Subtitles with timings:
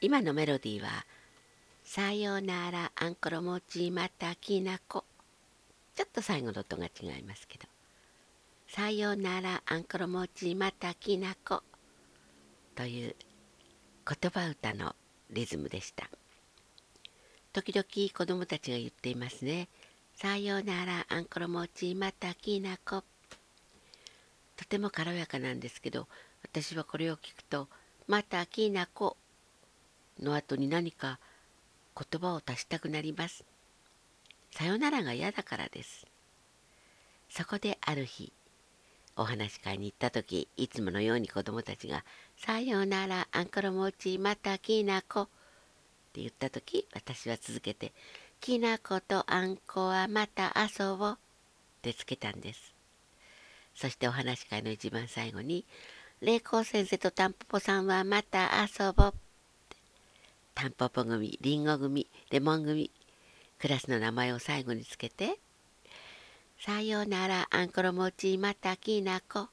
[0.00, 1.06] 今のメロディーは
[1.82, 5.04] 「さようならあんころ餅またきなこ」
[5.96, 7.66] ちょっと最後の音が違いますけど
[8.68, 11.62] 「さようならあんころ餅またきなこ」
[12.76, 13.16] という
[14.06, 14.94] 言葉歌の
[15.30, 16.10] リズムでした。
[17.54, 19.68] 時々子供たちが言っていますね
[20.14, 23.02] 「さようならあんころ餅またきなこ」
[24.56, 26.06] とても軽やかなんですけど
[26.42, 27.70] 私はこれを聞くと
[28.06, 29.16] 「またきなこ」
[30.20, 31.18] の後に何か
[31.96, 33.44] 言葉を足したくなります。
[34.52, 36.06] さよならが嫌だからです。
[37.28, 38.32] そこである日、
[39.16, 42.04] お話し会に行った時、いつものように子供たちが、
[42.36, 45.26] さよなら、あんころもち、またきなこっ
[46.12, 47.92] て言った時、私は続けて、
[48.40, 51.16] きなことあんこはまた遊ぼうっ
[51.82, 52.74] てつけたんです。
[53.74, 55.64] そしてお話し会の一番最後に、
[56.20, 59.14] 霊光先生とタンポポさんはまた遊ぼう
[60.56, 62.90] タンポポ組、リンゴ組、レモン組、
[63.58, 65.38] クラスの名前を最後につけて、
[66.58, 69.48] さようならあんころ餅またきなこ、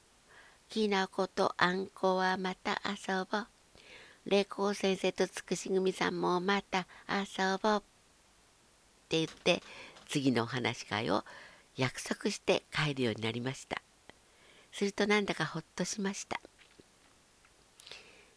[0.70, 3.46] きなことあんこはまた遊ぼう。
[4.24, 7.76] 霊光先生とつくし組さんもまた遊ぼう。
[7.76, 7.80] っ
[9.10, 9.62] て言って、
[10.08, 11.22] 次のお話し会を
[11.76, 13.82] 約束して帰るようになりました。
[14.72, 16.40] するとなんだかほっとしました。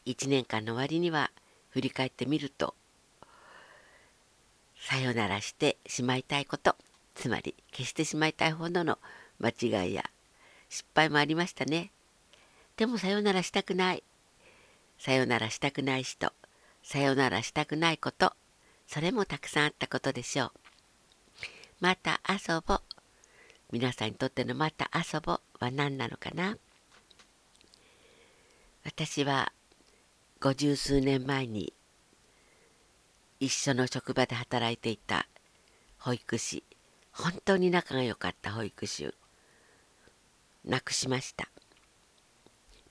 [0.04, 1.27] 一年間の終わりには
[1.70, 2.73] 振り返ってみると
[4.80, 6.76] さよならしてしまいたいこと
[7.16, 9.00] つまり消してしまいたいほどの
[9.40, 9.50] 間
[9.84, 10.04] 違いや
[10.70, 11.92] 失敗もありましたね。
[12.76, 14.04] でもさよならしたくない。
[15.00, 16.32] さよならしたくない人
[16.84, 18.34] さよならしたくないこと
[18.88, 20.52] それもたくさんあったことでしょう。
[21.80, 22.81] また遊ぼ
[23.72, 26.58] 皆さんにとってのまた遊ぼは何なのかな。
[28.86, 29.52] 私は
[30.40, 31.74] 五十数年前に
[33.40, 35.28] 一緒の職場で働いていた
[35.98, 36.64] 保育士
[37.12, 39.12] 本当に仲が良かった保育士を
[40.64, 41.50] 亡くしました。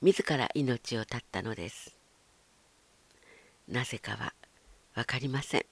[0.03, 1.97] 自ら命を絶ったのです。
[3.69, 4.35] なぜかは
[4.95, 5.67] 分かりません。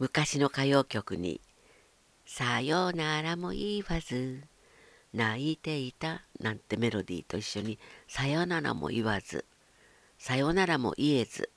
[0.00, 1.40] 昔の歌謡曲に
[2.26, 4.42] 「さようならも言わず
[5.14, 7.78] 泣いていたなんてメロディーと一緒に
[8.08, 9.44] さよならも言わず
[10.18, 11.50] さよならも言えず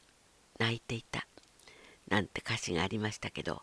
[0.60, 1.28] 泣いていた
[2.10, 3.62] なんて歌詞がありましたけど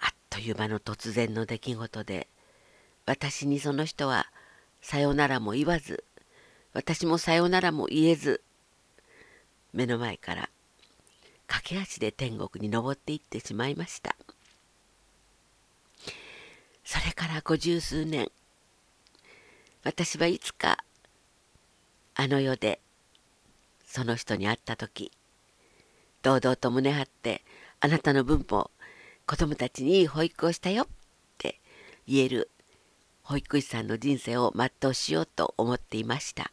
[0.00, 2.28] あっという間の突然の出来事で
[3.06, 4.26] 私にその人は
[4.80, 6.04] さよならも言わず
[6.72, 8.42] 私もさよならも言えず
[9.72, 10.48] 目の前から
[11.46, 14.16] 駆け足で天国に登っていってしまいました。
[16.84, 18.30] それから五十数年
[19.84, 20.78] 私はいつか
[22.14, 22.80] あの世で
[23.86, 25.12] その人に会った時
[26.22, 27.42] 堂々と胸張って
[27.80, 28.70] あなたの分も
[29.26, 30.86] 子供たちにいい保育をしたよっ
[31.38, 31.60] て
[32.08, 32.50] 言える
[33.22, 36.50] 保育士さんの人生を全うしようと思っていました。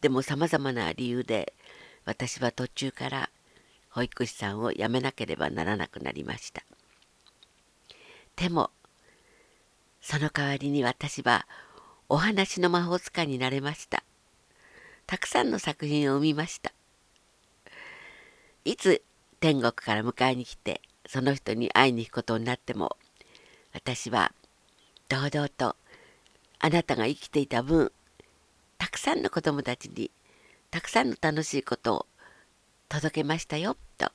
[0.00, 1.52] でもさまざまな理由で
[2.04, 3.30] 私は途中から
[3.90, 6.62] 保育士さんを辞めなければならなくなりました。
[8.36, 8.70] でも
[10.00, 11.46] その代わりに私は
[12.10, 14.02] お話の魔法使いになれました。
[15.06, 16.72] たくさんの作品を生みました。
[18.64, 19.02] いつ
[19.40, 22.96] 天国から迎えに来てその人に会いに行くことになっても
[23.72, 24.32] 私は
[25.08, 25.76] 堂々と
[26.58, 27.92] あなたが生きていた分
[28.76, 30.10] たくさんの子供たちに
[30.70, 32.06] たくさんの楽しいことを
[32.88, 34.10] 届けましたよと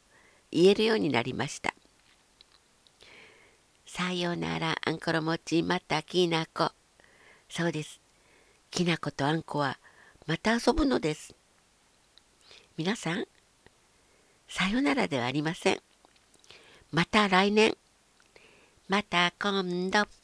[0.51, 1.73] 言えるようになりました。
[3.85, 6.71] さようならあんころ餅またきなこ。
[7.49, 8.01] そうです。
[8.71, 9.77] きなことあんこは
[10.25, 11.35] また遊ぶのです。
[12.77, 13.25] 皆さん、
[14.47, 15.81] さよならではありません。
[16.91, 17.75] また来年。
[18.87, 20.22] また今度。